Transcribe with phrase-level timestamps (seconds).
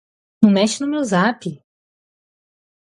[0.41, 1.41] Não mexe no meu zap